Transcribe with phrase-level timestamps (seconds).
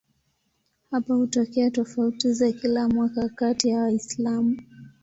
[0.91, 4.61] Hapa hutokea tofauti za kila mwaka kati ya Waislamu.